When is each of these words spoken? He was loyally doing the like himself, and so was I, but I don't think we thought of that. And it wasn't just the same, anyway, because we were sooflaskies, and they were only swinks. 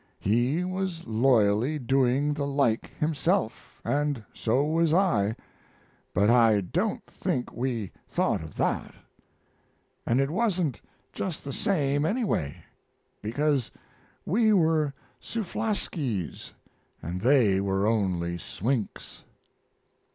He 0.19 0.63
was 0.63 1.05
loyally 1.05 1.77
doing 1.77 2.33
the 2.33 2.47
like 2.47 2.87
himself, 2.97 3.79
and 3.85 4.23
so 4.33 4.63
was 4.63 4.95
I, 4.95 5.35
but 6.11 6.27
I 6.27 6.61
don't 6.61 7.05
think 7.05 7.51
we 7.53 7.91
thought 8.09 8.41
of 8.41 8.55
that. 8.57 8.95
And 10.03 10.19
it 10.19 10.31
wasn't 10.31 10.81
just 11.13 11.43
the 11.43 11.53
same, 11.53 12.03
anyway, 12.03 12.63
because 13.21 13.69
we 14.25 14.51
were 14.51 14.91
sooflaskies, 15.21 16.51
and 17.03 17.21
they 17.21 17.59
were 17.61 17.85
only 17.85 18.39
swinks. 18.39 19.23